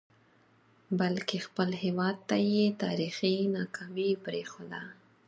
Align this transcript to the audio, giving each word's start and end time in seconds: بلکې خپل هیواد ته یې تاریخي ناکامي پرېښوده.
بلکې 0.99 1.37
خپل 1.47 1.69
هیواد 1.83 2.17
ته 2.29 2.35
یې 2.53 2.65
تاریخي 2.83 3.35
ناکامي 3.55 4.09
پرېښوده. 4.25 4.81